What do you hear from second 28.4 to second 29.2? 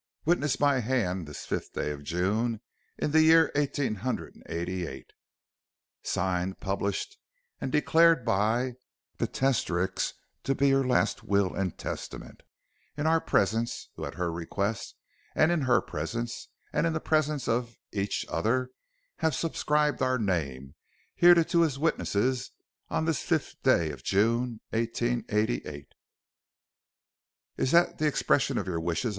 of your wishes?'